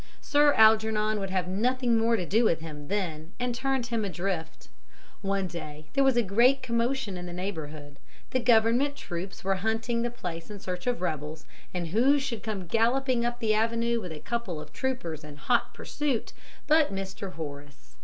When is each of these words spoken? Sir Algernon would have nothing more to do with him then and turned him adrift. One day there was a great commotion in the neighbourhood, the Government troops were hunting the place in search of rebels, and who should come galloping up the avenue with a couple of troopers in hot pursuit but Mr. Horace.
Sir 0.19 0.53
Algernon 0.53 1.19
would 1.19 1.29
have 1.29 1.47
nothing 1.47 1.95
more 1.95 2.15
to 2.15 2.25
do 2.25 2.43
with 2.43 2.59
him 2.59 2.87
then 2.87 3.33
and 3.39 3.53
turned 3.53 3.85
him 3.85 4.03
adrift. 4.03 4.67
One 5.21 5.45
day 5.45 5.89
there 5.93 6.03
was 6.03 6.17
a 6.17 6.23
great 6.23 6.63
commotion 6.63 7.17
in 7.17 7.27
the 7.27 7.31
neighbourhood, 7.31 7.99
the 8.31 8.39
Government 8.39 8.95
troops 8.95 9.43
were 9.43 9.53
hunting 9.57 10.01
the 10.01 10.09
place 10.09 10.49
in 10.49 10.59
search 10.59 10.87
of 10.87 11.01
rebels, 11.01 11.45
and 11.71 11.89
who 11.89 12.17
should 12.17 12.41
come 12.41 12.65
galloping 12.65 13.23
up 13.27 13.39
the 13.39 13.53
avenue 13.53 14.01
with 14.01 14.11
a 14.11 14.19
couple 14.19 14.59
of 14.59 14.73
troopers 14.73 15.23
in 15.23 15.35
hot 15.37 15.71
pursuit 15.71 16.33
but 16.65 16.91
Mr. 16.91 17.33
Horace. 17.33 17.95